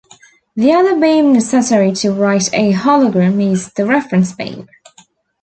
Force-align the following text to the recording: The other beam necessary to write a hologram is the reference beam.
The 0.55 0.73
other 0.73 0.99
beam 0.99 1.31
necessary 1.31 1.91
to 1.97 2.11
write 2.11 2.51
a 2.55 2.73
hologram 2.73 3.39
is 3.39 3.71
the 3.73 3.85
reference 3.85 4.31
beam. 4.31 4.67